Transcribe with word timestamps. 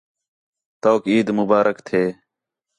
تؤک 0.81 1.03
عید 1.13 1.27
مبارک 1.39 1.77
تھئے 1.87 2.05